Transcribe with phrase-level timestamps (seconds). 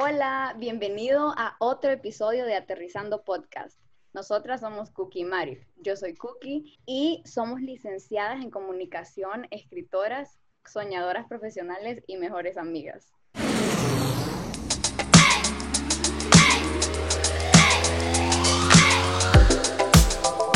[0.00, 3.80] Hola, bienvenido a otro episodio de Aterrizando Podcast.
[4.12, 5.58] Nosotras somos Cookie y Mari.
[5.78, 13.12] Yo soy Cookie y somos licenciadas en comunicación, escritoras, soñadoras profesionales y mejores amigas.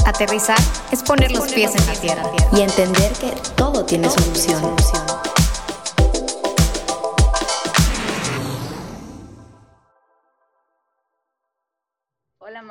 [0.06, 0.58] Aterrizar
[0.92, 2.22] es poner los pies en la tierra
[2.52, 4.76] y entender que todo tiene solución.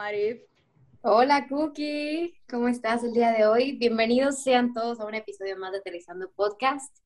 [0.02, 0.42] Hola Mari.
[1.02, 3.78] Hola Cookie, ¿cómo estás el día de hoy?
[3.78, 6.98] Bienvenidos sean todos a un episodio más de Aterrizando Podcast.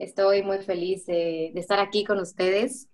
[0.00, 2.88] Estoy muy feliz de, de estar aquí con ustedes,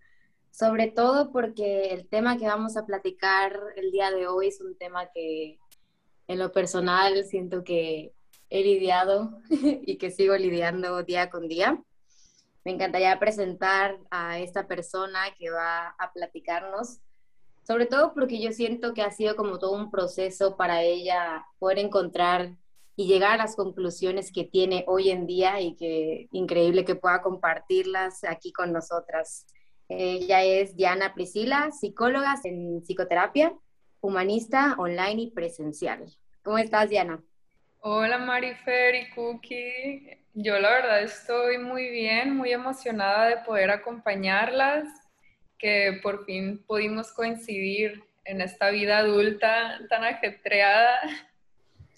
[0.50, 4.76] sobre todo porque el tema que vamos a platicar el día de hoy es un
[4.76, 5.58] tema que
[6.26, 8.12] en lo personal siento que
[8.50, 11.82] he lidiado y que sigo lidiando día con día.
[12.66, 17.00] Me encantaría presentar a esta persona que va a platicarnos,
[17.68, 21.78] sobre todo porque yo siento que ha sido como todo un proceso para ella poder
[21.78, 22.56] encontrar
[22.96, 27.20] y llegar a las conclusiones que tiene hoy en día y que increíble que pueda
[27.20, 29.46] compartirlas aquí con nosotras.
[29.86, 33.52] Ella es Diana Priscila, psicóloga en psicoterapia
[34.00, 36.06] humanista online y presencial.
[36.42, 37.22] ¿Cómo estás, Diana?
[37.80, 40.24] Hola, Marifer y Cookie.
[40.32, 44.88] Yo la verdad estoy muy bien, muy emocionada de poder acompañarlas,
[45.58, 50.98] que por fin pudimos coincidir en esta vida adulta tan ajetreada.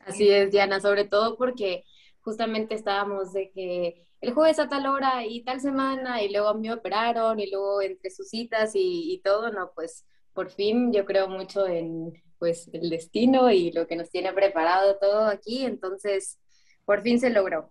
[0.07, 1.85] Así es, Diana, sobre todo porque
[2.21, 6.73] justamente estábamos de que el jueves a tal hora y tal semana y luego me
[6.73, 11.29] operaron y luego entre sus citas y, y todo, no, pues por fin yo creo
[11.29, 16.39] mucho en pues el destino y lo que nos tiene preparado todo aquí, entonces
[16.85, 17.71] por fin se logró.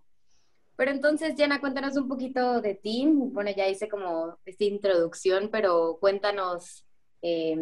[0.80, 3.06] Pero entonces, Diana, cuéntanos un poquito de ti.
[3.06, 6.86] Bueno, ya hice como esta introducción, pero cuéntanos,
[7.20, 7.54] eh,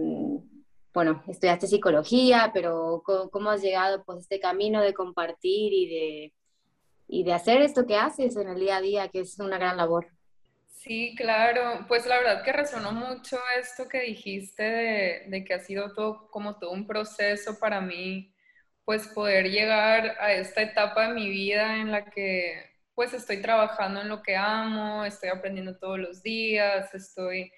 [0.95, 6.33] bueno, estudiaste psicología, pero ¿cómo, has llegado pues este camino de compartir y de,
[7.09, 9.77] y de hacer esto que haces en el día a día, que es una gran
[9.77, 10.07] labor?
[10.69, 11.87] Sí, claro.
[11.89, 16.57] Pues la verdad que resonó mucho esto que dijiste de, que ha sido todo como
[16.61, 18.33] todo un proceso para mí,
[18.85, 22.68] pues poder llegar a esta etapa de mi vida en la que
[22.99, 27.53] pues estoy trabajando en lo que amo, estoy aprendiendo todos los días, estoy,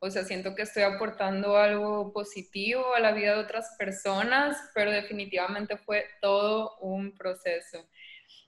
[0.00, 4.90] o sea, siento que estoy aportando algo positivo a la vida de otras personas, pero
[4.90, 7.88] definitivamente fue todo un proceso.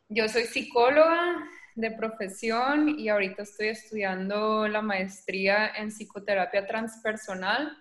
[0.08, 7.78] Yo soy psicóloga, de profesión y ahorita estoy estudiando la maestría en psicoterapia transpersonal,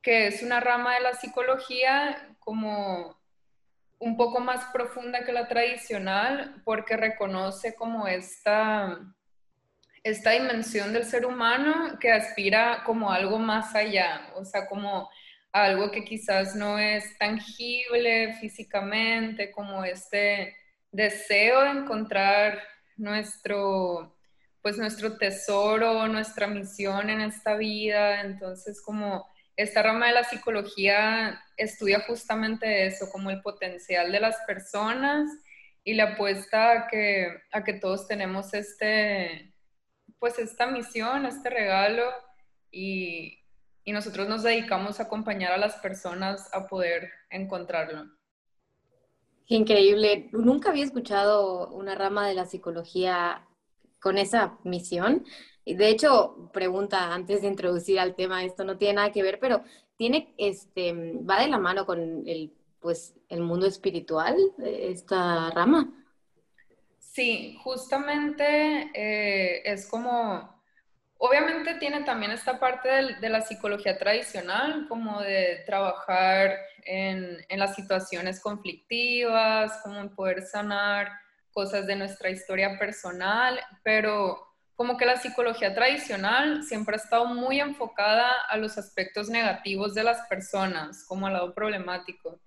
[0.00, 3.15] que es una rama de la psicología como
[3.98, 8.98] un poco más profunda que la tradicional porque reconoce como esta,
[10.02, 15.08] esta dimensión del ser humano que aspira como algo más allá, o sea, como
[15.52, 20.54] algo que quizás no es tangible físicamente, como este
[20.92, 22.62] deseo de encontrar
[22.96, 24.16] nuestro,
[24.60, 28.20] pues nuestro tesoro, nuestra misión en esta vida.
[28.20, 29.26] Entonces, como
[29.56, 35.30] esta rama de la psicología estudia justamente eso, como el potencial de las personas
[35.82, 39.54] y la apuesta a que, a que todos tenemos este,
[40.18, 42.04] pues esta misión, este regalo
[42.70, 43.38] y,
[43.84, 48.04] y nosotros nos dedicamos a acompañar a las personas a poder encontrarlo.
[49.46, 50.28] Increíble.
[50.32, 53.46] Nunca había escuchado una rama de la psicología
[54.00, 55.24] con esa misión.
[55.66, 59.62] De hecho, pregunta antes de introducir al tema, esto no tiene nada que ver, pero
[59.96, 65.92] tiene, este, va de la mano con el, pues, el mundo espiritual, esta rama.
[66.98, 70.56] Sí, justamente eh, es como
[71.18, 72.88] Obviamente tiene también esta parte
[73.20, 81.10] de, la psicología tradicional, como de trabajar en, las situaciones conflictivas, como en poder sanar
[81.52, 84.45] cosas de nuestra historia personal, pero
[84.76, 90.04] como que la psicología tradicional siempre ha estado muy enfocada a los aspectos negativos de
[90.04, 92.40] las personas, como al lado problemático.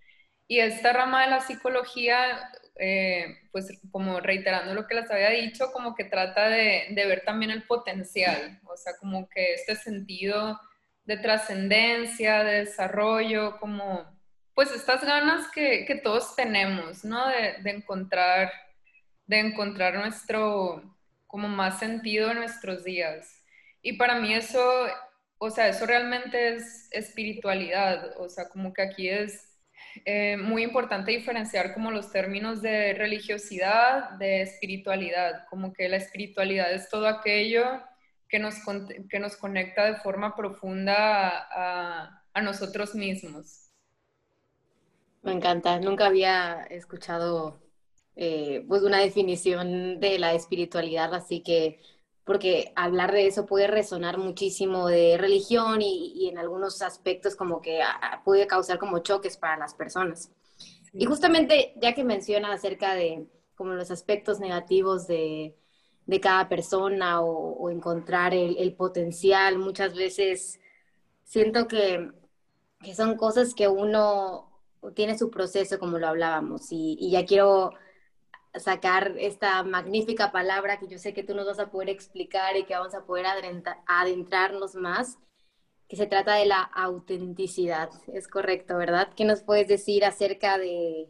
[0.47, 2.49] Y esta rama de la psicología
[2.81, 7.51] eh, pues como reiterando lo que les había dicho, como que trata de, ver también
[7.51, 10.57] el potencial, o sea, como que este sentido
[11.03, 14.17] de trascendencia, de desarrollo, como
[14.53, 17.27] pues estas ganas que, todos tenemos, ¿no?
[17.27, 18.49] De, encontrar,
[19.25, 20.81] de encontrar nuestro,
[21.29, 23.43] como más sentido en nuestros días.
[23.83, 24.59] Y para mí eso,
[25.37, 29.47] o sea, eso realmente es espiritualidad, o sea, como que aquí es
[30.05, 36.73] eh, muy importante diferenciar como los términos de religiosidad, de espiritualidad, como que la espiritualidad
[36.73, 37.79] es todo aquello
[38.27, 38.55] que nos,
[39.07, 43.69] que nos conecta de forma profunda a, a nosotros mismos.
[45.21, 47.61] Me encanta, nunca había escuchado
[48.21, 51.79] eh, pues una definición de la espiritualidad, así que
[52.25, 57.61] porque hablar de eso puede resonar muchísimo de religión y, y en algunos aspectos como
[57.61, 60.33] que ah, ah, puede causar como choques para las personas.
[60.91, 63.25] Y justamente ya que menciona acerca de
[63.55, 65.55] como los aspectos negativos de,
[66.05, 70.59] de cada persona o, o encontrar el, el, potencial, muchas veces
[71.23, 72.11] siento que,
[72.81, 74.49] que son cosas que uno
[74.93, 77.71] tiene su proceso, como lo hablábamos, y, y, ya quiero
[78.55, 82.63] sacar esta magnífica palabra que yo sé que tú nos vas a poder explicar y
[82.65, 83.25] que vamos a poder
[83.85, 85.19] adentrarnos más,
[85.87, 87.89] que se trata de la autenticidad.
[88.13, 89.09] Es correcto, ¿verdad?
[89.15, 91.09] ¿Qué nos puedes decir acerca de,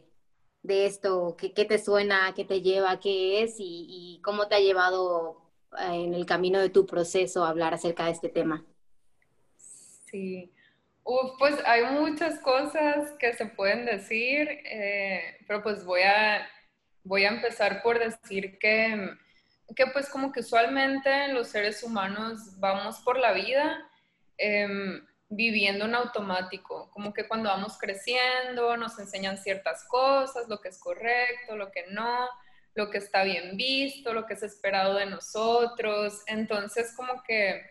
[0.62, 1.36] de esto?
[1.38, 2.32] ¿Qué, ¿Qué, te suena?
[2.34, 3.00] ¿Qué te lleva?
[3.00, 3.56] ¿Qué es?
[3.58, 5.42] Y, cómo te ha llevado
[5.78, 8.64] eh, en el camino de tu proceso hablar acerca de este tema.
[9.56, 10.52] Sí,
[11.38, 16.46] pues hay muchas cosas que se pueden decir, eh, pero pues voy a,
[17.04, 19.10] voy a empezar por decir que,
[19.74, 23.88] que pues como que usualmente los seres humanos vamos por la vida
[24.38, 24.68] eh,
[25.30, 30.78] viviendo en automático, como que cuando vamos creciendo nos enseñan ciertas cosas, lo que es
[30.78, 32.28] correcto, lo que no,
[32.74, 37.62] lo que está bien visto, lo que es esperado de nosotros, entonces como que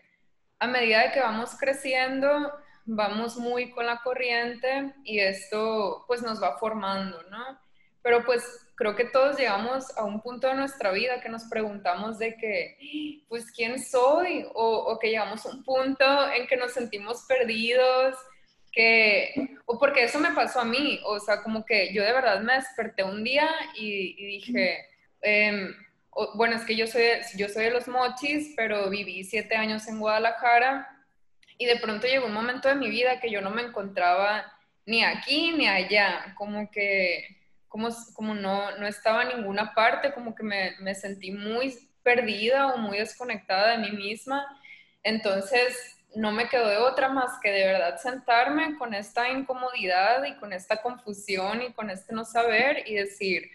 [0.58, 2.52] a medida de que vamos creciendo,
[2.86, 7.60] vamos muy con la corriente y esto pues nos va formando, ¿no?
[8.02, 8.42] Pero pues
[8.80, 13.20] creo que todos llegamos a un punto de nuestra vida que nos preguntamos de que,
[13.28, 14.46] pues, ¿quién soy?
[14.54, 18.16] O, o que llegamos a un punto en que nos sentimos perdidos,
[18.72, 19.34] que,
[19.66, 22.54] o porque eso me pasó a mí, o sea, como que yo de verdad me
[22.54, 24.86] desperté un día y, y dije,
[25.20, 25.68] eh,
[26.08, 27.02] o, bueno, es que yo soy,
[27.36, 30.88] yo soy de los mochis, pero viví siete años en Guadalajara
[31.58, 34.50] y de pronto llegó un momento de mi vida que yo no me encontraba
[34.86, 37.39] ni aquí ni allá, como que
[37.70, 42.74] como, como no, no estaba en ninguna parte, como que me, me sentí muy perdida
[42.74, 44.44] o muy desconectada de mí misma.
[45.04, 50.34] Entonces, no me quedó de otra más que de verdad sentarme con esta incomodidad y
[50.34, 53.48] con esta confusión y con este no saber y decir,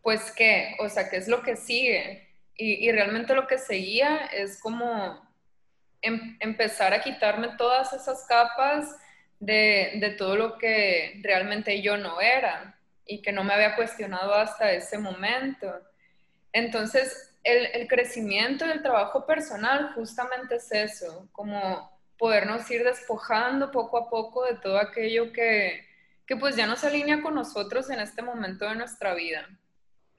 [0.00, 2.26] pues qué, o sea, qué es lo que sigue.
[2.56, 5.20] Y, y realmente lo que seguía es como
[6.00, 8.96] em, empezar a quitarme todas esas capas
[9.40, 14.34] de, de, todo lo que realmente yo no era y que no me había cuestionado
[14.34, 15.72] hasta ese momento.
[16.52, 24.08] Entonces, el, crecimiento del trabajo personal justamente es eso, como podernos ir despojando poco a
[24.08, 25.86] poco de todo aquello que,
[26.26, 29.48] que pues ya no se alinea con nosotros en este momento de nuestra vida.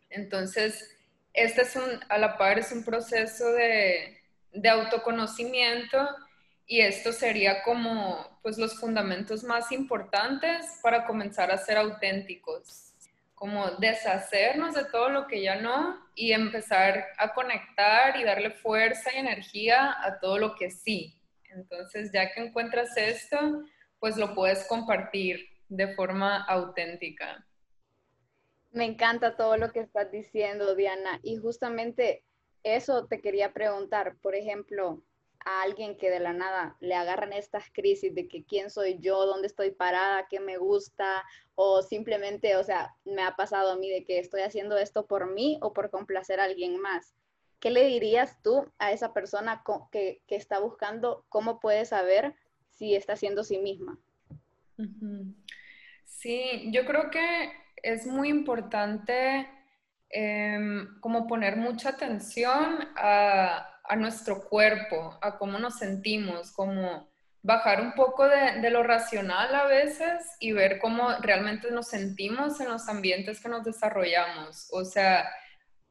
[0.09, 0.97] Entonces,
[1.33, 4.21] este es un, a la par es un proceso de,
[4.51, 6.07] de autoconocimiento
[6.65, 12.93] y esto sería como pues los fundamentos más importantes para comenzar a ser auténticos,
[13.33, 19.11] como deshacernos de todo lo que ya no y empezar a conectar y darle fuerza
[19.13, 21.17] y energía a todo lo que sí.
[21.45, 23.63] Entonces, ya que encuentras esto,
[23.99, 27.45] pues lo puedes compartir de forma auténtica.
[28.71, 32.23] Me encanta todo lo que estás diciendo, Diana, y justamente
[32.63, 35.01] eso te quería preguntar, por ejemplo,
[35.45, 39.25] a alguien que de la nada le agarran estas crisis de que quién soy yo,
[39.25, 41.23] dónde estoy parada, qué me gusta,
[41.55, 45.31] o simplemente, o sea, me ha pasado a mí de que estoy haciendo esto por
[45.31, 47.15] mí o por complacer a alguien más.
[47.59, 52.35] ¿Qué le dirías tú a esa persona que, que está buscando cómo puede saber
[52.69, 53.97] si está siendo sí misma?
[56.05, 59.47] Sí, yo creo que es muy importante
[60.09, 67.09] eh, como poner mucha atención a, a, nuestro cuerpo, a cómo nos sentimos, como
[67.41, 72.69] bajar un poco de, lo racional a veces y ver cómo realmente nos sentimos en
[72.69, 74.67] los ambientes que nos desarrollamos.
[74.71, 75.29] O sea,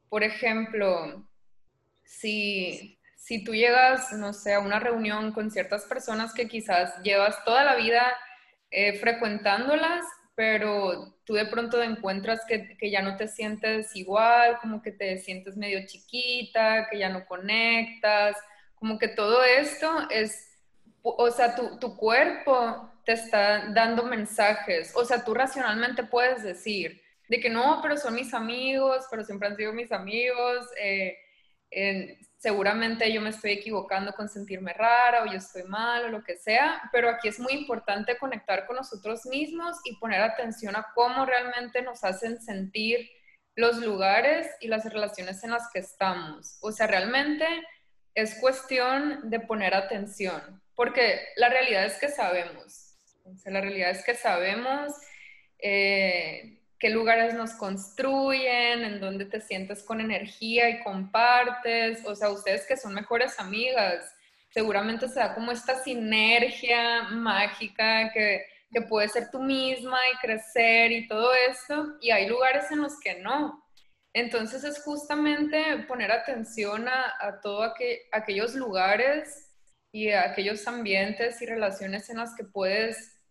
[0.09, 1.27] por ejemplo,
[2.03, 7.43] si, si tú llegas, no sé, a una reunión con ciertas personas que quizás llevas
[7.45, 8.15] toda la vida
[8.71, 10.03] eh, frecuentándolas
[10.35, 15.17] pero tú de pronto encuentras que, que, ya no te sientes igual, como que te
[15.19, 18.35] sientes medio chiquita, que ya no conectas,
[18.75, 20.49] como que todo esto es,
[21.01, 27.01] o sea, tu, tu cuerpo te está dando mensajes, o sea, tú racionalmente puedes decir
[27.27, 31.17] de que no, pero son mis amigos, pero siempre han sido mis amigos, eh,
[32.43, 36.35] seguramente yo me estoy equivocando con sentirme rara o yo estoy mal o lo que
[36.35, 41.25] sea, pero aquí es muy importante conectar con nosotros mismos y poner atención a cómo
[41.25, 43.09] realmente nos hacen sentir
[43.55, 46.57] los lugares y las relaciones en las que estamos.
[46.61, 47.47] O sea, realmente
[48.13, 52.97] es cuestión de poner atención, porque la realidad es que sabemos,
[53.45, 54.91] la realidad es que sabemos
[55.59, 62.29] eh, qué lugares nos construyen, en dónde te sientes con energía y compartes, o sea,
[62.29, 64.13] ustedes que son mejores amigas,
[64.49, 70.91] seguramente se da como esta sinergia mágica que, que puede ser tú misma y crecer
[70.91, 73.63] y todo esto, y hay lugares en los que no,
[74.13, 77.71] entonces es justamente poner atención a, a todos
[78.11, 79.53] aquellos lugares
[79.93, 83.22] y a aquellos ambientes y relaciones en las que puedes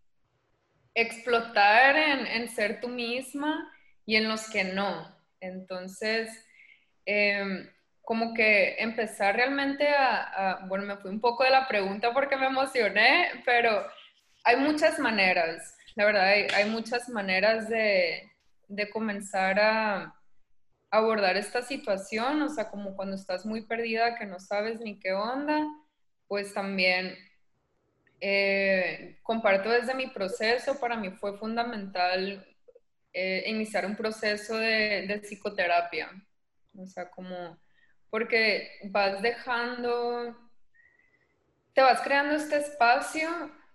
[0.94, 3.72] explotar en, ser tú misma
[4.04, 5.16] y en los que no.
[5.40, 6.30] Entonces,
[7.06, 7.68] em,
[8.02, 12.46] como que empezar realmente a, bueno, me fui un poco de la pregunta porque me
[12.46, 13.86] emocioné, pero
[14.44, 20.14] hay muchas maneras, la verdad, hay, muchas maneras de comenzar a
[20.92, 25.14] abordar esta situación, o sea, como cuando estás muy perdida, que no sabes ni qué
[25.14, 25.66] onda,
[26.28, 27.16] pues también
[28.24, 32.46] eh, comparto desde mi proceso, para mí fue fundamental
[33.12, 36.08] eh, iniciar un proceso de, de, psicoterapia,
[36.78, 37.58] o sea, como,
[38.10, 40.38] porque vas dejando,
[41.74, 43.28] te vas creando este espacio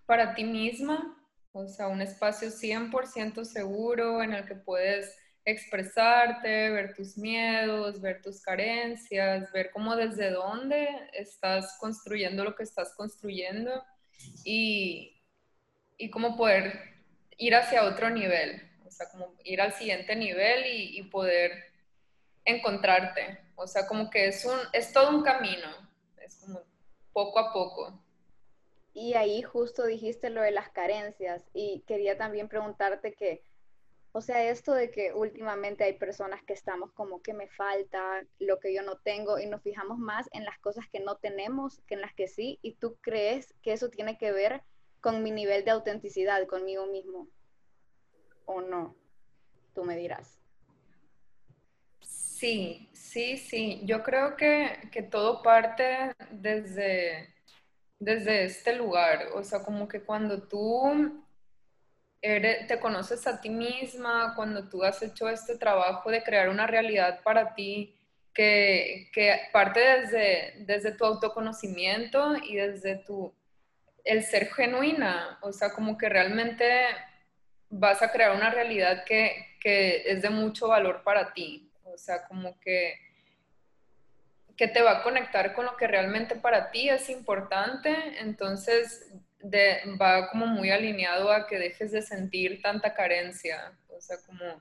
[0.06, 5.14] para ti misma, o sea, un espacio 100% seguro en el que puedes
[5.44, 12.62] expresarte, ver tus miedos, ver tus carencias, ver cómo desde dónde estás construyendo lo que
[12.62, 13.84] estás construyendo
[14.44, 15.20] y,
[15.96, 16.80] y cómo poder
[17.36, 21.52] ir hacia otro nivel, o sea, como ir al siguiente nivel y, y poder
[22.44, 25.68] encontrarte, o sea, como que es, un, es todo un camino,
[26.20, 26.62] es como
[27.12, 28.00] poco a poco.
[28.94, 33.42] Y ahí justo dijiste lo de las carencias y quería también preguntarte que
[34.12, 38.58] o sea, esto de que últimamente hay personas que estamos como que me falta lo
[38.58, 41.94] que yo no tengo y nos fijamos más en las cosas que no tenemos que
[41.94, 44.62] en las que sí, y tú crees que eso tiene que ver
[45.00, 47.28] con mi nivel de autenticidad conmigo mismo.
[48.46, 48.96] O no,
[49.74, 50.38] tú me dirás.
[52.00, 57.34] Sí, sí, sí, yo creo que, que todo parte desde,
[57.98, 61.24] desde este lugar, o sea, como que cuando tú
[62.20, 67.20] te conoces a ti misma, cuando tú has hecho este trabajo de crear una realidad
[67.22, 67.94] para ti,
[68.34, 73.34] que, que parte desde, desde tu autoconocimiento y desde tu,
[74.04, 76.64] el ser genuina, o sea, como que realmente
[77.68, 82.26] vas a crear una realidad que, que es de mucho valor para ti, o sea,
[82.26, 82.94] como que
[84.58, 89.08] que te va a conectar con lo que realmente para ti es importante, entonces
[90.00, 93.72] va como muy alineado a que dejes de sentir tanta carencia.
[93.88, 94.60] O sea, como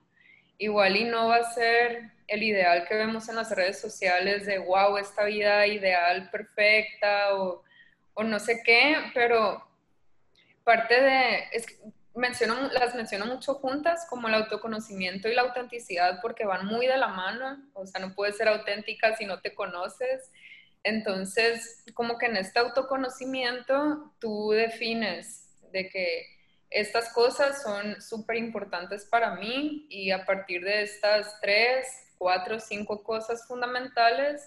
[0.58, 4.58] igual y no va a ser el ideal que vemos en las redes sociales de,
[4.60, 7.64] wow, esta vida ideal, perfecta o,
[8.24, 9.64] no sé qué, pero
[10.64, 11.66] parte de, es,
[12.72, 17.10] las menciono mucho juntas, como el autoconocimiento y la autenticidad, porque van muy de la
[17.10, 20.32] mano, o sea, no puedes ser auténtica si no te conoces.
[20.88, 26.26] Entonces, como que en este autoconocimiento tú defines de que
[26.70, 33.04] estas cosas son súper importantes para mí y a partir de estas tres, cuatro, cinco
[33.04, 34.42] cosas fundamentales,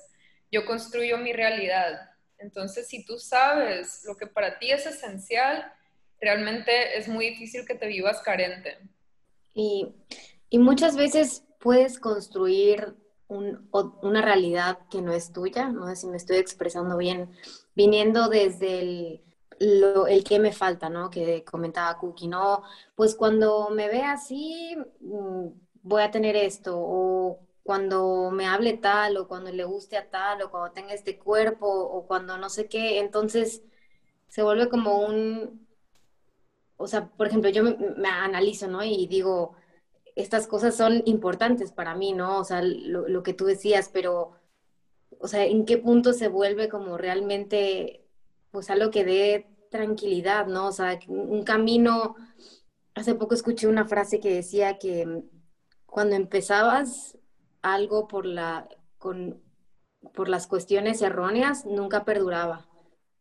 [0.51, 2.11] yo construyo mi realidad.
[2.39, 5.71] Entonces, si tú sabes lo que para ti es esencial,
[6.23, 8.79] realmente es muy difícil que te vivas carente.
[9.53, 9.95] Y,
[10.49, 12.97] y muchas veces puedes construir
[13.31, 17.31] una realidad que no es tuya, no sé si me estoy expresando bien,
[17.75, 21.11] viniendo desde el, que me falta, ¿no?
[21.11, 22.63] Que comentaba Cookie, ¿no?
[22.97, 25.49] Pues cuando me ve así, mm,
[25.83, 30.43] voy a tener esto, o cuando me hable tal, o cuando le guste a tal,
[30.43, 33.63] o cuando tenga este cuerpo, o cuando no sé qué, entonces
[34.29, 35.67] se vuelve como un,
[36.77, 38.83] o sea, por ejemplo, yo me, me analizo, ¿no?
[38.85, 39.55] Y digo,
[40.17, 42.39] estas cosas son importantes para mí, ¿no?
[42.39, 44.33] O sea, lo, que tú decías, pero,
[45.19, 48.05] o sea, ¿en qué punto se vuelve como realmente,
[48.51, 50.69] pues algo que dé tranquilidad, ¿no?
[50.69, 52.17] O sea, un camino,
[52.95, 55.23] hace poco escuché una frase que decía que
[55.87, 57.19] cuando empezabas
[57.63, 59.41] algo por la, con,
[60.15, 62.67] por las cuestiones erróneas, nunca perduraba.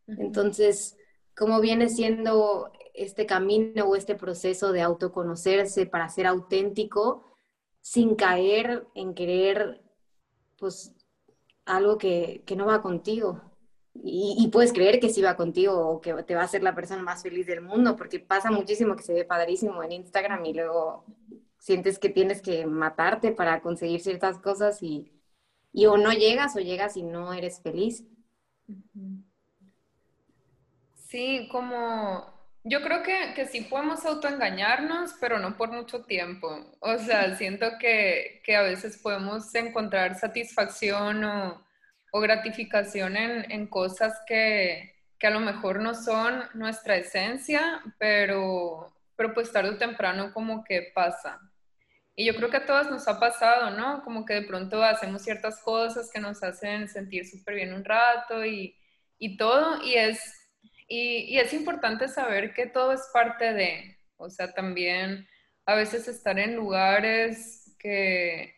[0.07, 0.97] Entonces,
[1.39, 7.23] ¿cómo viene siendo este camino o este proceso de autoconocerse para ser auténtico
[7.79, 9.81] sin caer en querer,
[10.57, 10.93] pues,
[11.63, 13.41] algo que, no va contigo.
[14.03, 17.01] Y, puedes creer que sí va contigo o que te va a hacer la persona
[17.01, 21.05] más feliz del mundo, porque pasa muchísimo que se ve padrísimo en Instagram y luego
[21.57, 25.09] sientes que tienes que matarte para conseguir ciertas cosas y,
[25.71, 28.03] y o no llegas o llegas y no eres feliz.
[31.09, 32.31] Sí, como
[32.63, 36.47] yo creo que, que sí podemos autoengañarnos, pero no por mucho tiempo.
[36.81, 41.65] O sea, siento que, que a veces podemos encontrar satisfacción o,
[42.11, 48.93] o gratificación en, en cosas que, que, a lo mejor no son nuestra esencia, pero,
[49.15, 51.39] pero pues tarde o temprano como que pasa.
[52.15, 54.03] Y yo creo que a todos nos ha pasado, ¿no?
[54.03, 58.45] Como que de pronto hacemos ciertas cosas que nos hacen sentir súper bien un rato
[58.45, 58.75] y,
[59.17, 60.38] y todo, y es
[60.89, 65.27] y, es importante saber que todo es parte de, o sea, también
[65.65, 68.55] a veces estar en lugares que,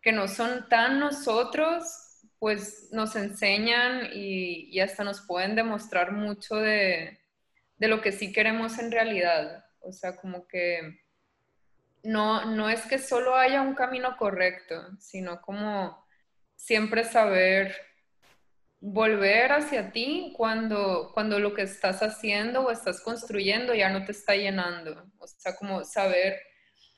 [0.00, 1.82] que no son tan nosotros,
[2.38, 7.20] pues nos enseñan y, y hasta nos pueden demostrar mucho de,
[7.78, 9.64] de, lo que sí queremos en realidad.
[9.80, 11.00] O sea, como que
[12.04, 16.04] no, no es que solo haya un camino correcto, sino como
[16.54, 17.74] siempre saber
[18.84, 24.10] volver hacia ti cuando, cuando lo que estás haciendo o estás construyendo ya no te
[24.10, 25.08] está llenando.
[25.18, 26.40] O sea, como saber,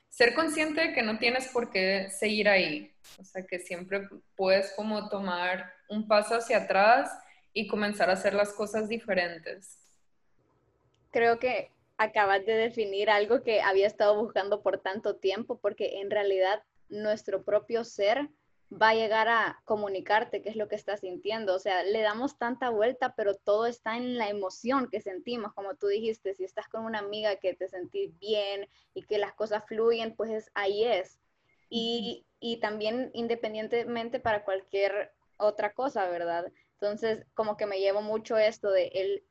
[0.09, 2.91] ser consciente de que no tienes por qué seguir ahí.
[3.19, 7.11] O sea, que siempre puedes como tomar un paso hacia atrás
[7.53, 9.77] y comenzar a hacer las cosas diferentes.
[11.11, 16.09] Creo que acabas de definir algo que había estado buscando por tanto tiempo, porque en
[16.09, 18.27] realidad nuestro propio ser
[18.71, 21.55] va a llegar a comunicarte qué es lo que estás sintiendo.
[21.55, 25.75] O sea, le damos tanta vuelta, pero todo está en la emoción que sentimos, como
[25.75, 29.63] tú dijiste, si estás con una amiga que te sentís bien y que las cosas
[29.65, 31.19] fluyen, pues ahí es.
[31.69, 36.51] Y, y también independientemente para cualquier otra cosa, ¿verdad?
[36.73, 39.23] Entonces, como que me llevo mucho esto de el,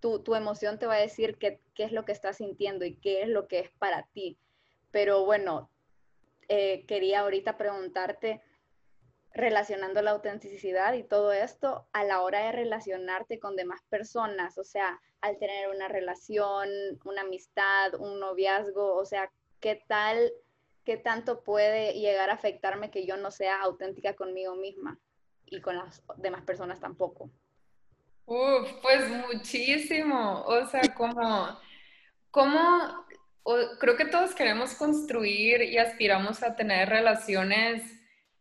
[0.00, 2.96] tu, tu emoción te va a decir qué, qué es lo que estás sintiendo y
[2.96, 4.38] qué es lo que es para ti.
[4.90, 5.70] Pero bueno,
[6.48, 8.40] eh, quería ahorita preguntarte,
[9.36, 14.64] relacionando la autenticidad y todo esto a la hora de relacionarte con demás personas, o
[14.64, 16.68] sea, al tener una relación,
[17.04, 20.32] una amistad, un noviazgo, o sea, ¿qué tal,
[20.84, 24.98] qué tanto puede llegar a afectarme que yo no sea auténtica conmigo misma
[25.44, 27.30] y con las demás personas tampoco?
[28.24, 31.60] Uf, pues muchísimo, o sea, como,
[33.78, 37.84] creo que todos queremos construir y aspiramos a tener relaciones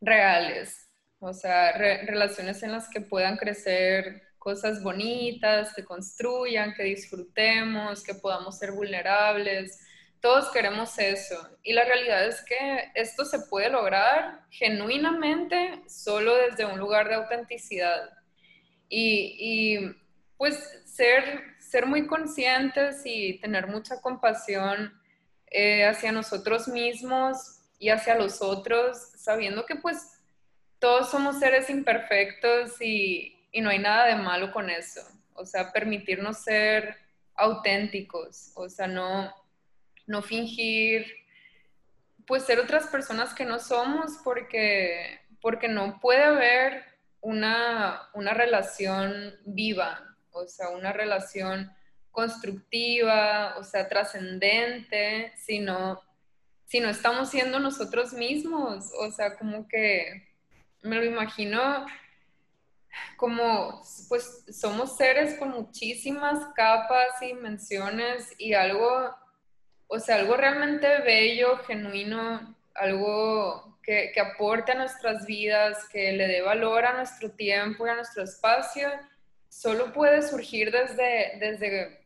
[0.01, 0.84] reales,
[1.19, 8.13] o sea, relaciones en las que puedan crecer cosas bonitas, que construyan, que disfrutemos, que
[8.13, 9.79] podamos ser vulnerables.
[10.21, 11.49] Todos queremos eso.
[11.63, 17.15] Y la realidad es que esto se puede lograr genuinamente solo desde un lugar de
[17.15, 18.11] autenticidad.
[18.87, 19.79] Y,
[20.37, 24.93] pues ser, ser muy conscientes y tener mucha compasión
[25.49, 30.14] eh, hacia nosotros mismos y hacia los otros, sabiendo que pues
[30.79, 35.01] todos somos seres imperfectos y, y, no hay nada de malo con eso.
[35.33, 36.97] O sea, permitirnos ser
[37.35, 39.33] auténticos, o sea, no,
[40.07, 41.05] no fingir,
[42.25, 46.83] pues ser otras personas que no somos porque, porque no puede haber
[47.21, 51.71] una, una relación viva, o sea, una relación
[52.11, 56.01] constructiva, o sea, trascendente, sino
[56.65, 60.34] si no estamos siendo nosotros mismos, o sea, como que
[60.85, 61.85] me lo imagino
[63.17, 69.13] como, pues somos seres con muchísimas capas y dimensiones y algo,
[69.87, 76.27] o sea, algo realmente bello, genuino, algo que, que aporte a nuestras vidas, que le
[76.27, 78.89] dé valor a nuestro tiempo y a nuestro espacio,
[79.49, 82.05] solo puede surgir desde, desde,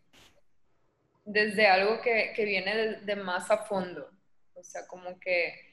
[1.26, 4.10] desde algo que, que viene de, de más a fondo.
[4.54, 5.69] O sea, como que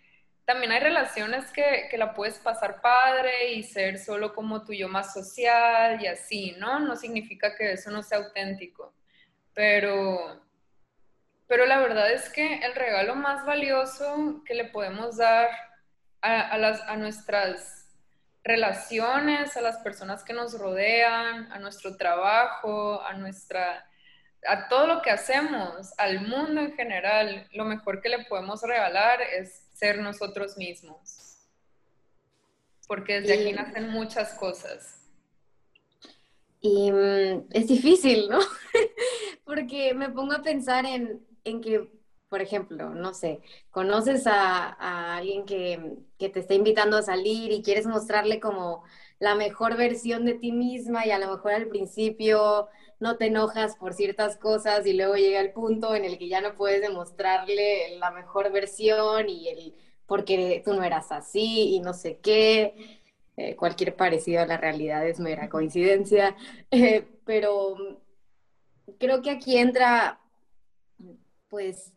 [0.47, 4.89] también hay relaciones que, que, la puedes pasar padre y ser solo como tu yo
[4.89, 6.79] más social y así, ¿no?
[6.79, 8.95] No significa que eso no sea auténtico,
[9.55, 10.41] pero,
[11.49, 15.51] pero la verdad es que el regalo más valioso que le podemos dar
[16.23, 17.89] a, las, a nuestras
[18.45, 23.85] relaciones, a las personas que nos rodean, a nuestro trabajo, a nuestra
[24.47, 29.21] a todo lo que hacemos, al mundo en general, lo mejor que le podemos regalar
[29.21, 31.39] es ser nosotros mismos.
[32.87, 34.97] Porque desde aquí nacen muchas cosas.
[36.61, 38.39] Y mm, es difícil, ¿no?
[39.45, 41.91] Porque me pongo a pensar en, en, que,
[42.29, 47.53] por ejemplo, no sé, conoces a, a alguien que, que, te está invitando a salir
[47.53, 48.85] y quieres mostrarle como
[49.19, 52.69] la mejor versión de ti misma y a lo mejor al principio
[53.01, 56.41] no te enojas por ciertas cosas y luego llega el punto en el que ya
[56.41, 59.75] no puedes demostrarle la mejor versión y el
[60.07, 63.03] porque tú no eras así y no sé qué.
[63.37, 66.35] Eh, cualquier parecido a la realidad es mera coincidencia,
[66.71, 67.77] eh, pero
[68.99, 70.21] creo que aquí entra,
[71.51, 71.93] pues,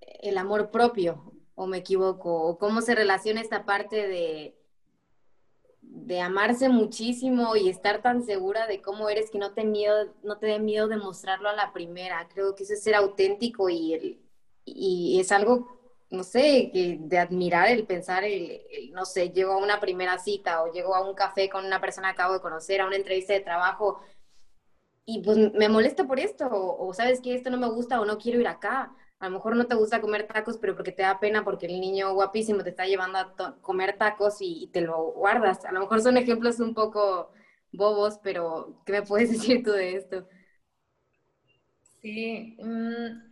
[0.00, 4.56] el amor propio, o me equivoco, o cómo se relaciona esta parte de,
[6.06, 10.38] de amarse muchísimo y estar tan segura de cómo eres que no te, miedo, no
[10.38, 12.28] te dé miedo de mostrarlo a la primera.
[12.32, 14.20] Creo que eso es ser auténtico y,
[14.64, 19.58] y es algo no sé, que de admirar el pensar, el, no sé, llego a
[19.58, 22.80] una primera cita o llego a un café con una persona que acabo de conocer,
[22.80, 24.00] a una entrevista de trabajo
[25.04, 28.18] y pues me molesta por esto, o, sabes que esto no me gusta o no
[28.18, 28.94] quiero ir acá.
[29.20, 31.78] A lo mejor no te gusta comer tacos, pero porque te da pena, porque el
[31.78, 35.66] niño guapísimo te está llevando a comer tacos y, te lo guardas.
[35.66, 37.30] A lo mejor son ejemplos un poco
[37.70, 40.26] bobos, pero ¿qué me puedes decir tú de esto?
[42.00, 43.30] Sí, mm,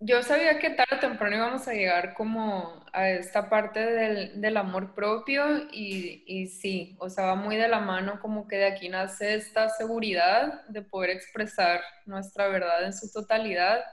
[0.00, 4.94] yo sabía que tarde o temprano íbamos a llegar como a esta parte del, amor
[4.94, 8.88] propio y, y, sí, o sea, va muy de la mano como que de aquí
[8.88, 13.84] nace esta seguridad de poder expresar nuestra verdad en su totalidad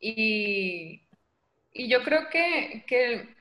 [0.00, 1.06] y,
[1.72, 3.36] y yo creo que, que,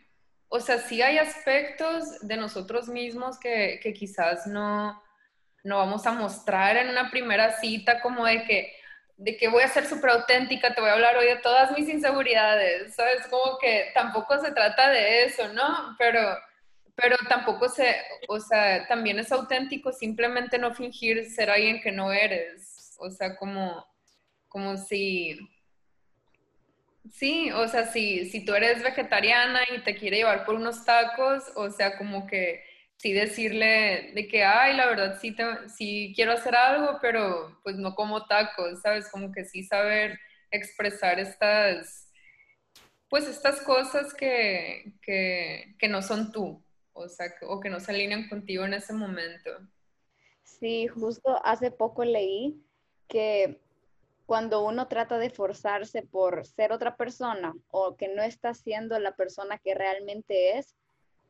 [0.49, 5.01] o sea, sí hay aspectos de nosotros mismos que, que quizás no,
[5.63, 8.73] no vamos a mostrar en una primera cita como de que
[9.19, 11.89] de que voy a ser súper auténtica, te voy a hablar hoy de todas mis
[11.89, 13.27] inseguridades, ¿sabes?
[13.27, 15.93] Como que tampoco se trata de eso, ¿no?
[15.97, 16.21] Pero,
[16.95, 17.97] pero tampoco se,
[18.29, 23.35] o sea, también es auténtico simplemente no fingir ser alguien que no eres, o sea,
[23.35, 23.85] como,
[24.47, 25.37] como si,
[27.11, 31.43] sí, o sea, si, si tú eres vegetariana y te quiere llevar por unos tacos,
[31.55, 32.63] o sea, como que
[32.97, 35.35] sí decirle de que, ay, la verdad sí,
[35.75, 39.09] sí quiero hacer algo, pero pues no como tacos, ¿sabes?
[39.09, 40.19] Como que sí saber
[40.51, 42.11] expresar estas,
[43.09, 46.61] pues estas cosas que, que, no son tú,
[46.93, 49.51] o sea, o que no se alinean contigo en ese momento.
[50.43, 52.61] Sí, justo hace poco leí
[53.07, 53.61] que
[54.29, 59.15] cuando uno trata de forzarse por ser otra persona o que no está siendo la
[59.15, 60.75] persona que realmente es,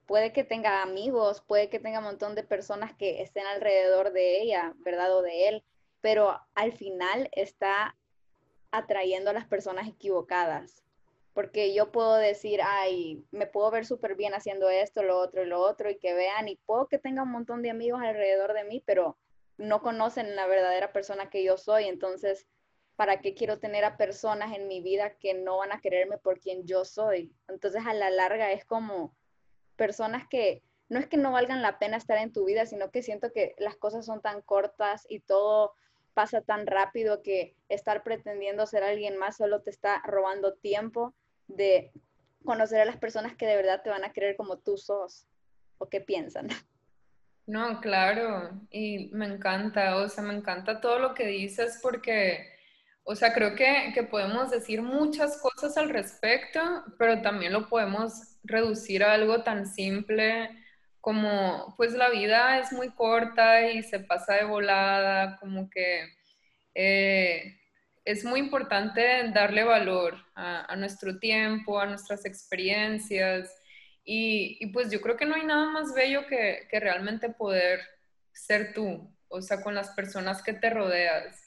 [0.06, 4.42] puede que tenga amigos, puede que tenga un montón de personas que estén alrededor de
[4.42, 5.16] ella, ¿verdad?
[5.16, 5.64] O de él,
[6.02, 7.96] pero al final está
[8.70, 10.84] atrayendo a las personas equivocadas.
[11.34, 15.48] Porque yo puedo decir, ay, me puedo ver súper bien haciendo esto, lo otro y
[15.48, 18.66] lo otro, y que vean, y puedo que tenga un montón de amigos alrededor de
[18.66, 19.16] mí, pero
[19.56, 21.86] no conocen la verdadera persona que yo soy.
[21.86, 22.46] Entonces,
[23.00, 26.38] ¿para qué quiero tener a personas en mi vida que no van a quererme por
[26.42, 27.34] quien yo soy?
[27.48, 29.16] Entonces, a la larga es como,
[29.78, 33.02] personas que no es que no valgan la pena estar en tu vida, sino que
[33.02, 35.76] siento que las cosas son tan cortas y todo
[36.14, 41.14] pasa tan rápido que estar pretendiendo ser alguien más solo te está robando tiempo
[41.48, 41.94] de
[42.44, 45.26] conocer a las personas que de verdad te van a querer como tú sos
[45.78, 46.50] o qué piensan.
[47.46, 52.59] No, claro, y me encanta, o sea, me encanta todo lo que dices porque,
[53.12, 56.62] o sea, creo que, que podemos decir muchas cosas al respecto,
[57.00, 60.52] pero también lo podemos reducir a algo tan simple
[61.02, 66.08] como, pues la vida es muy corta y se pasa de volada, como que
[66.76, 67.60] eh,
[68.06, 73.52] es muy importante darle valor a, nuestro tiempo, a nuestras experiencias
[74.04, 77.82] y, pues yo creo que no hay nada más bello que, que realmente poder
[78.32, 81.38] ser tú, o sea, con las personas que te rodeas.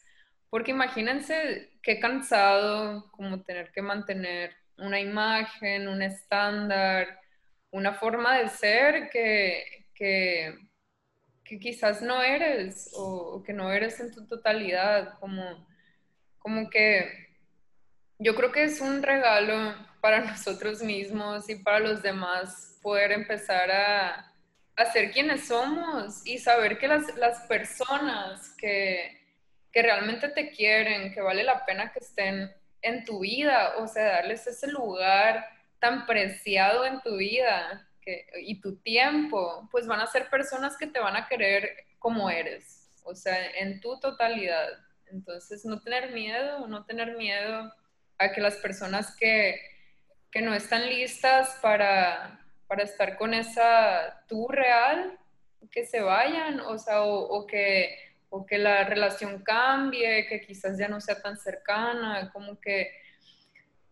[0.53, 7.19] Porque imagínense qué cansado como tener que mantener una imagen, un estándar,
[7.71, 10.59] una forma de ser que, que,
[11.59, 15.67] quizás no eres o, que no eres en tu totalidad, como,
[16.39, 17.31] como que
[18.19, 23.71] yo creo que es un regalo para nosotros mismos y para los demás poder empezar
[23.71, 24.35] a,
[24.77, 29.22] a ser quienes somos y saber que las, las personas que,
[29.73, 34.05] que realmente te quieren, que vale la pena que estén en tu vida, o sea,
[34.05, 37.89] darles ese lugar tan preciado en tu vida
[38.41, 42.91] y tu tiempo, pues van a ser personas que te van a querer como eres,
[43.05, 44.69] o sea, en tu totalidad.
[45.07, 47.73] Entonces, no tener miedo, no tener miedo
[48.19, 49.61] a que las personas que,
[50.31, 55.19] que no están listas para, para estar con esa tú real,
[55.71, 60.89] que se vayan, o sea, o que o que la relación cambie, que quizás ya
[60.89, 62.91] no sea tan cercana, como que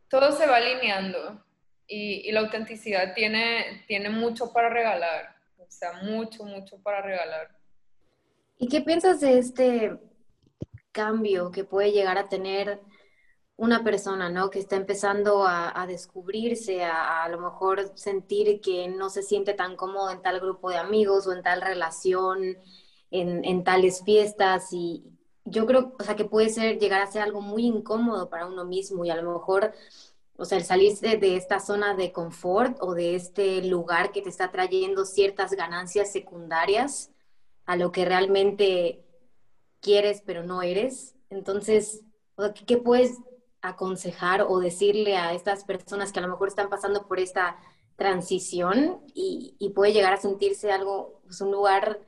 [0.08, 1.44] todo se va alineando
[1.86, 7.54] y, la autenticidad tiene, tiene mucho para regalar, o sea, mucho, mucho para regalar.
[8.56, 9.98] ¿Y qué piensas de este
[10.90, 12.80] cambio que puede llegar a tener
[13.56, 14.48] una persona, ¿no?
[14.48, 19.76] Que está empezando a, descubrirse, a, a, lo mejor sentir que no se siente tan
[19.76, 22.56] cómodo en tal grupo de amigos o en tal relación,
[23.10, 25.04] en, tales fiestas y
[25.44, 28.64] yo creo, o sea, que puede ser, llegar a ser algo muy incómodo para uno
[28.64, 29.72] mismo y a lo mejor,
[30.36, 34.28] o sea, el salirse de esta zona de confort o de este lugar que te
[34.28, 37.10] está trayendo ciertas ganancias secundarias
[37.66, 39.04] a lo que realmente
[39.80, 41.14] quieres pero no eres.
[41.30, 42.02] Entonces,
[42.66, 43.18] ¿qué puedes
[43.62, 47.58] aconsejar o decirle a estas personas que a lo mejor están pasando por esta
[47.96, 52.00] transición y, puede llegar a sentirse algo, pues un lugar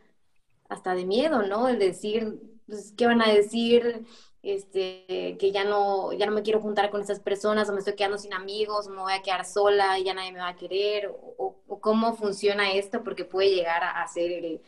[0.72, 1.68] hasta de miedo, ¿no?
[1.68, 4.04] El decir, pues, ¿qué van a decir?
[4.42, 7.94] Este, que ya no, ya no me quiero juntar con esas personas, o me estoy
[7.94, 10.56] quedando sin amigos, o me voy a quedar sola y ya nadie me va a
[10.56, 14.60] querer, o, cómo funciona esto, porque puede llegar a, ser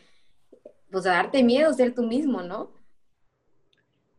[0.91, 2.71] pues a darte miedo ser tú mismo, ¿no?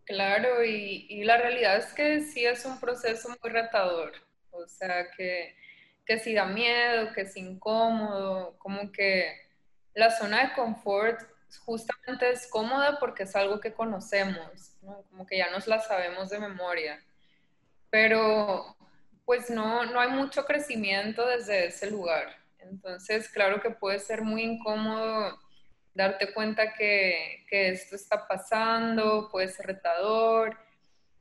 [0.05, 4.13] Claro, y, la realidad es que sí es un proceso muy retador,
[4.51, 5.57] o sea, que,
[6.05, 9.33] que sí da miedo, que es incómodo, como que
[9.95, 11.21] la zona de confort
[11.59, 14.77] justamente es cómoda porque es algo que conocemos,
[15.11, 17.03] como que ya nos la sabemos de memoria,
[17.91, 18.77] pero
[19.25, 24.43] pues no, no hay mucho crecimiento desde ese lugar, entonces claro que puede ser muy
[24.43, 25.39] incómodo
[25.97, 30.57] darte cuenta que, esto está pasando, puede ser retador,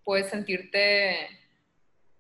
[0.04, 1.30] puedes sentirte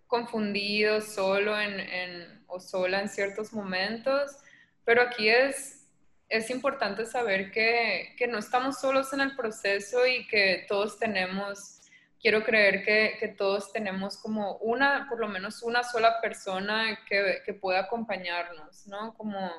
[0.07, 4.37] confundido, solo en, o sola en ciertos momentos,
[4.85, 5.84] pero aquí es,
[6.29, 11.81] es importante saber que, no estamos solos en el proceso y que todos tenemos,
[12.19, 17.53] quiero creer que, todos tenemos como una, por lo menos una sola persona que, que
[17.53, 19.13] pueda acompañarnos, ¿no?
[19.15, 19.51] Como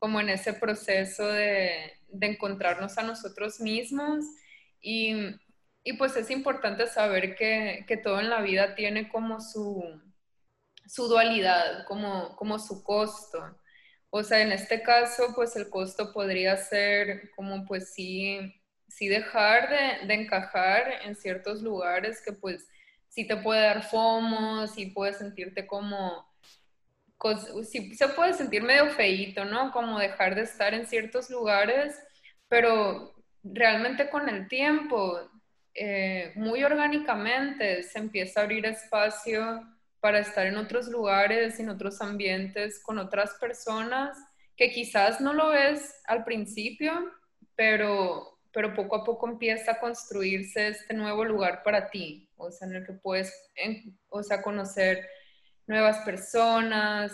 [0.00, 4.24] como en ese proceso de, encontrarnos a nosotros mismos
[4.80, 5.14] y,
[5.98, 10.00] pues es importante saber que, todo en la vida tiene como su,
[10.86, 13.59] su dualidad, como, como su costo.
[14.10, 18.54] O sea, en este caso, pues el costo podría ser como pues sí,
[18.88, 22.66] sí dejar de, encajar en ciertos lugares que pues
[23.08, 26.28] sí te puede dar FOMO, sí puedes sentirte como
[27.64, 29.70] sí, se puede sentir medio feíto, ¿no?
[29.72, 31.98] Como dejar de estar en ciertos lugares,
[32.48, 35.20] pero realmente con el tiempo,
[35.74, 39.62] eh, muy orgánicamente, se empieza a abrir espacio
[40.00, 44.18] para estar en otros lugares, en otros ambientes, con otras personas,
[44.56, 46.92] que quizás no lo ves al principio,
[47.54, 52.68] pero, pero poco a poco empieza a construirse este nuevo lugar para ti, o sea,
[52.68, 53.32] en el que puedes,
[54.08, 55.06] o sea, conocer
[55.66, 57.12] nuevas personas,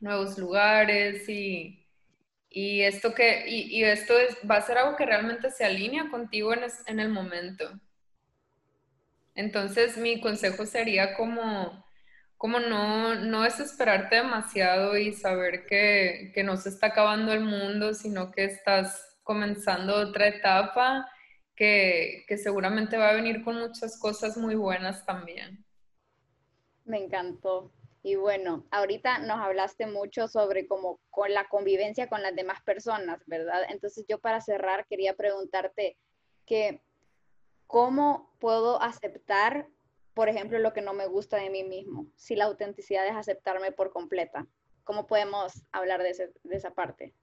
[0.00, 1.76] nuevos lugares y,
[2.50, 6.60] esto que y, esto es, va a ser algo que realmente se alinea contigo en,
[6.86, 7.70] en, el momento.
[9.34, 11.84] Entonces mi consejo sería como,
[12.40, 17.92] como no, no desesperarte demasiado y saber que, que no se está acabando el mundo,
[17.92, 21.06] sino que estás comenzando otra etapa
[21.54, 25.66] que, que seguramente va a venir con muchas cosas muy buenas también.
[26.86, 27.74] Me encantó.
[28.02, 33.20] Y bueno, ahorita nos hablaste mucho sobre cómo con la convivencia con las demás personas,
[33.26, 33.64] ¿verdad?
[33.68, 35.98] Entonces yo para cerrar quería preguntarte
[36.46, 36.80] que
[37.66, 39.66] cómo puedo aceptar,
[40.14, 43.72] por ejemplo, lo que no me gusta de mí mismo, si la autenticidad es aceptarme
[43.72, 44.46] por completa.
[44.84, 47.14] ¿Cómo podemos hablar de, esa parte?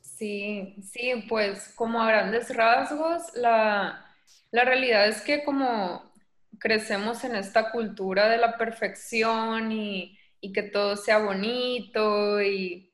[0.00, 4.06] Sí, sí, pues como a grandes rasgos, la,
[4.50, 6.12] la realidad es que como
[6.58, 10.18] crecemos en esta cultura de la perfección y,
[10.54, 12.92] que todo sea bonito y,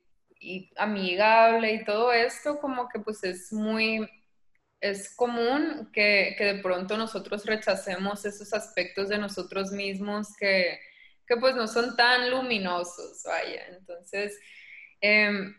[0.76, 4.08] amigable y todo esto, como que pues es muy,
[4.82, 10.80] es común que, de pronto nosotros rechacemos esos aspectos de nosotros mismos que,
[11.40, 13.66] pues no son tan luminosos, vaya.
[13.68, 14.38] Entonces,
[15.00, 15.56] em,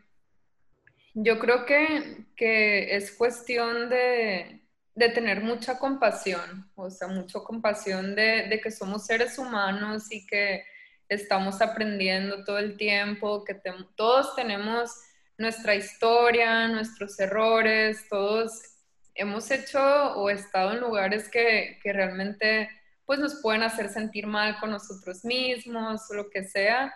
[1.15, 4.61] yo creo que, que es cuestión de,
[4.93, 10.63] de tener mucha compasión, o sea, mucha compasión de, que somos seres humanos y que
[11.09, 13.59] estamos aprendiendo todo el tiempo, que
[13.95, 14.91] todos tenemos
[15.37, 18.72] nuestra historia, nuestros errores, todos
[19.15, 19.79] hemos hecho
[20.15, 22.69] o estado en lugares que, realmente
[23.05, 26.93] pues nos pueden hacer sentir mal con nosotros mismos lo que sea,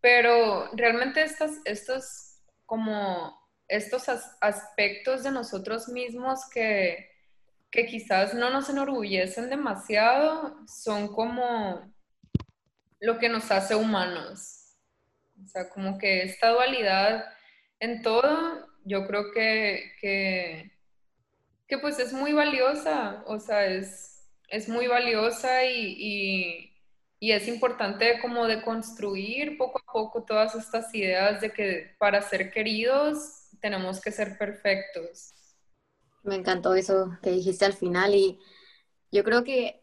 [0.00, 3.34] pero realmente estos, estos como
[3.68, 4.08] estos
[4.40, 7.10] aspectos de nosotros mismos que,
[7.70, 11.92] que quizás no nos enorgullecen demasiado, son como
[13.00, 14.76] lo que nos hace humanos.
[15.42, 17.24] O sea, como que esta dualidad
[17.80, 20.75] en todo, yo creo que, que,
[21.78, 23.22] pues es muy valiosa.
[23.26, 26.72] O sea, es, es muy valiosa y,
[27.20, 32.22] y, es importante como de construir poco a poco todas estas ideas de que para
[32.22, 35.34] ser queridos tenemos que ser perfectos.
[36.22, 38.38] Me encantó eso que dijiste al final y
[39.10, 39.82] yo creo que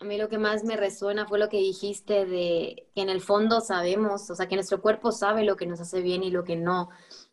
[0.00, 3.20] a mí lo que más me resuena fue lo que dijiste de que en el
[3.20, 6.44] fondo sabemos, o sea, que nuestro cuerpo sabe lo que nos hace bien y lo
[6.44, 6.88] que no.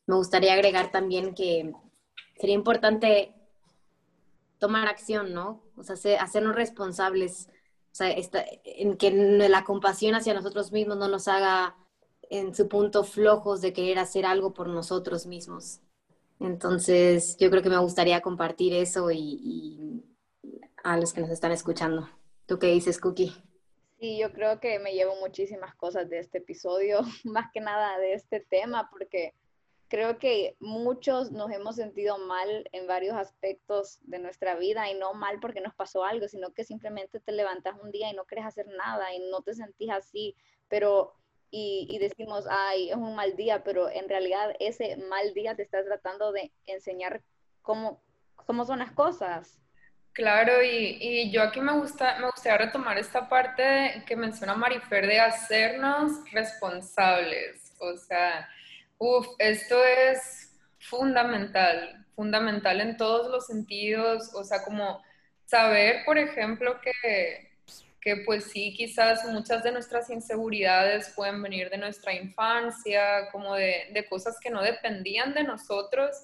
[0.08, 1.74] Me gustaría agregar también que
[2.38, 3.34] sería importante
[4.62, 5.64] tomar acción, ¿no?
[5.76, 7.50] O sea, hacernos responsables,
[7.92, 8.16] o sea,
[8.64, 9.10] en que
[9.50, 11.76] la compasión hacia nosotros mismos no nos haga
[12.30, 15.82] en su punto flojos de querer hacer algo por nosotros mismos.
[16.40, 20.04] Entonces, yo creo que me gustaría compartir eso y,
[20.84, 22.08] a los que nos están escuchando.
[22.46, 23.34] ¿Tú qué dices, Cookie?
[24.00, 28.14] Sí, yo creo que me llevo muchísimas cosas de este episodio, más que nada de
[28.14, 29.34] este tema, porque
[29.92, 35.14] creo que muchos nos hemos sentido mal en varios aspectos de nuestra vida y no
[35.14, 38.46] mal porque nos pasó algo, sino que simplemente te levantas un día y no quieres
[38.46, 40.34] hacer nada y no te sentís así,
[40.70, 41.14] pero
[41.54, 45.84] y, decimos, ay, es un mal día, pero en realidad ese mal día te está
[45.84, 47.22] tratando de enseñar
[47.62, 48.02] cómo,
[48.38, 49.60] cómo son las cosas.
[50.14, 55.06] Claro, y, y, yo aquí me, gusta, me gustaría retomar esta parte que menciona Marifer
[55.06, 57.74] de hacernos responsables.
[57.82, 58.48] O sea,
[59.04, 65.02] Uf, esto es fundamental, fundamental en todos los sentidos, o sea, como
[65.48, 67.50] saber, por ejemplo, que,
[68.00, 73.90] que pues sí, quizás muchas de nuestras inseguridades pueden venir de nuestra infancia, como de,
[73.92, 76.16] de cosas que no dependían de nosotros,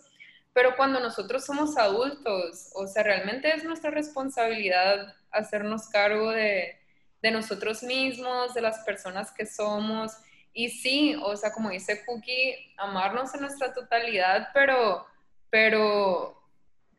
[0.53, 6.77] pero cuando nosotros somos adultos, o sea, realmente es nuestra responsabilidad hacernos cargo de,
[7.23, 10.15] de nosotros mismos, de las personas que somos
[10.57, 15.05] y sí, o sea, como dice Cookie, amarnos en nuestra totalidad, pero,
[15.51, 16.41] pero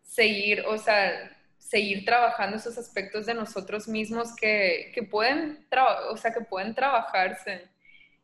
[0.04, 5.66] seguir, o sea, seguir trabajando esos aspectos de nosotros mismos que, que pueden,
[6.08, 7.66] o sea, que pueden trabajarse.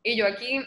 [0.04, 0.64] Y yo aquí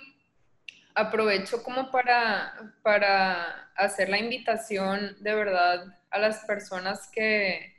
[0.96, 7.74] aprovecho como para, para hacer la invitación de verdad a las personas que,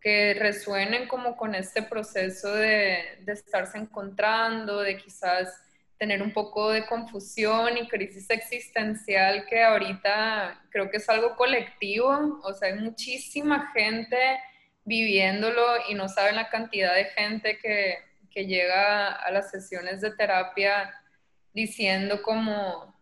[0.00, 5.60] que resuenen como con este proceso de, de estarse encontrando, de quizás
[5.98, 12.40] tener un poco de confusión y crisis existencial que ahorita creo que es algo colectivo,
[12.42, 14.18] o sea, hay muchísima gente
[14.84, 17.98] viviéndolo y no saben la cantidad de gente que,
[18.30, 20.92] que llega a las sesiones de terapia
[21.52, 22.94] diciendo como,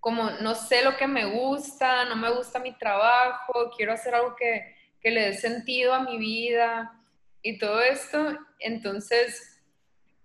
[0.00, 4.34] como no sé lo que me gusta, no me gusta mi trabajo, quiero hacer algo
[4.36, 6.92] que, que le dé sentido a mi vida
[7.40, 8.36] y todo esto.
[8.58, 9.62] Entonces,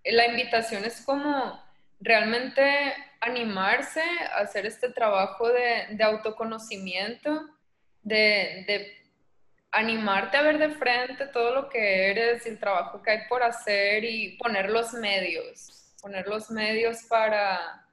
[0.04, 1.63] la invitación es como
[2.04, 7.48] realmente animarse a hacer este trabajo de, autoconocimiento,
[8.02, 9.00] de,
[9.72, 13.42] animarte a ver de frente todo lo que eres y el trabajo que hay por
[13.42, 17.84] hacer y poner los medios, poner los medios para,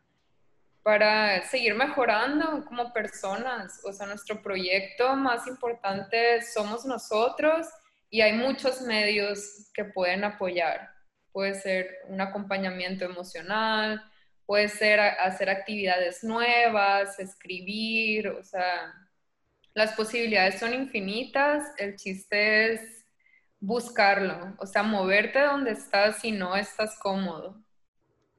[0.84, 3.80] para seguir mejorando como personas.
[3.86, 7.66] O sea, nuestro proyecto más importante somos nosotros
[8.10, 10.91] y hay muchos medios que pueden apoyar
[11.32, 14.04] puede ser un acompañamiento emocional,
[14.46, 18.94] puede ser hacer actividades nuevas, escribir, o sea,
[19.74, 23.06] las posibilidades son infinitas, el chiste es
[23.60, 27.64] buscarlo, o sea, moverte donde estás si no estás cómodo.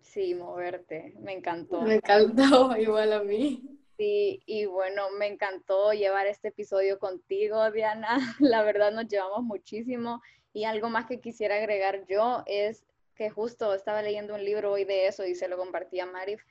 [0.00, 1.80] Sí, moverte, me encantó.
[1.80, 3.78] Me encantó, igual a mí.
[3.96, 8.18] Sí, y bueno, me encantó llevar este episodio contigo, Diana.
[8.40, 10.20] La verdad nos llevamos muchísimo
[10.52, 12.84] y algo más que quisiera agregar yo es
[13.14, 16.42] que justo estaba leyendo un libro hoy de eso y se lo compartí a Marif,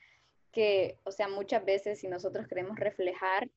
[0.52, 3.48] que, o sea, muchas veces si nosotros queremos reflejar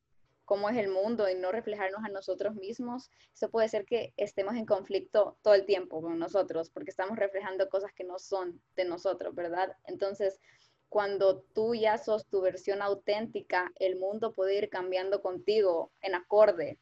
[0.45, 4.55] cómo es el mundo y no reflejarnos a nosotros mismos, eso puede ser que estemos
[4.55, 8.85] en conflicto todo el tiempo con nosotros, porque estamos reflejando cosas que no son de
[8.85, 9.75] nosotros, ¿verdad?
[9.85, 10.39] Entonces,
[10.87, 16.77] cuando tú ya sos tu versión auténtica, el mundo puede ir cambiando contigo en acorde.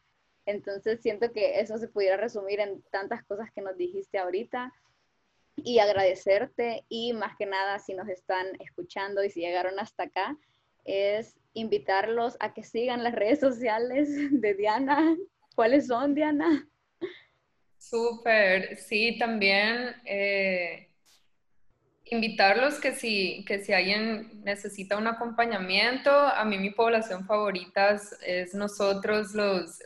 [0.46, 4.74] Entonces siento que eso se pudiera resumir en tantas cosas que nos dijiste ahorita
[5.56, 10.38] y agradecerte y más que nada si nos están escuchando y si llegaron hasta acá,
[10.84, 15.16] es invitarlos a que sigan las redes sociales de Diana.
[15.56, 16.68] ¿Cuáles son, Diana?
[17.78, 20.90] Súper, sí, también eh,
[22.06, 28.54] invitarlos que si, que si alguien necesita un acompañamiento, a mí mi población favorita es
[28.56, 29.80] nosotros los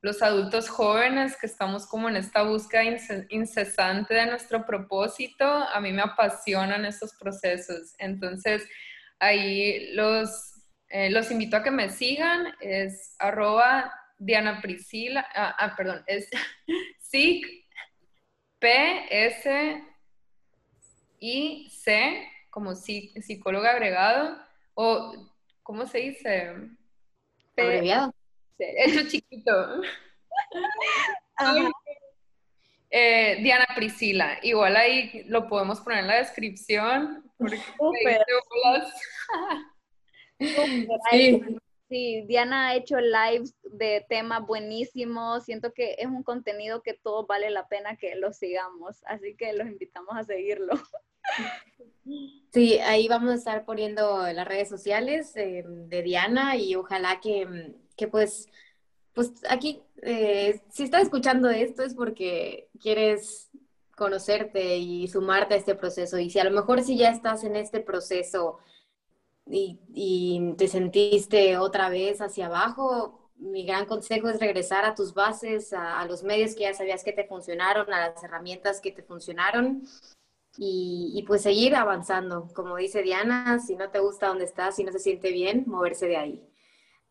[0.00, 2.84] los adultos jóvenes que estamos como en esta búsqueda
[3.30, 7.94] incesante de nuestro propósito, a mí me apasionan estos procesos.
[7.98, 8.64] Entonces,
[9.18, 10.54] ahí los,
[10.88, 16.28] eh, los invito a que me sigan, es arroba Diana Priscila, ah, ah perdón, es
[17.00, 17.46] SIC,
[18.60, 19.84] P, S,
[21.20, 24.38] I, C, como psicóloga agregado,
[24.74, 25.28] o
[25.62, 26.54] ¿cómo se dice?
[27.56, 28.14] Abreviado.
[28.58, 29.80] Hecho chiquito.
[32.90, 37.22] Eh, Diana Priscila, igual ahí lo podemos poner en la descripción.
[37.36, 37.58] Porque
[41.10, 41.42] sí.
[41.90, 45.44] sí, Diana ha hecho lives de temas buenísimos.
[45.44, 49.52] Siento que es un contenido que todo vale la pena que lo sigamos, así que
[49.52, 50.72] los invitamos a seguirlo.
[52.54, 57.74] Sí, ahí vamos a estar poniendo las redes sociales eh, de Diana y ojalá que,
[57.98, 58.48] que pues
[59.18, 63.50] pues aquí, eh, si estás escuchando esto es porque quieres
[63.96, 66.20] conocerte y sumarte a este proceso.
[66.20, 68.60] Y si a lo mejor si ya estás en este proceso
[69.44, 75.72] y, te sentiste otra vez hacia abajo, mi gran consejo es regresar a tus bases,
[75.72, 79.82] a, los medios que ya sabías que te funcionaron, a las herramientas que te funcionaron
[80.56, 82.46] y, pues seguir avanzando.
[82.54, 86.06] Como dice Diana, si no te gusta donde estás, si no se siente bien, moverse
[86.06, 86.48] de ahí.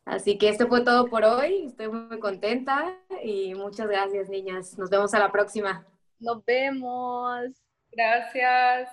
[0.07, 1.65] Así que esto fue todo por hoy.
[1.65, 4.77] Estoy muy contenta y muchas gracias, niñas.
[4.77, 5.85] Nos vemos a la próxima.
[6.19, 7.51] Nos vemos.
[7.91, 8.89] Gracias.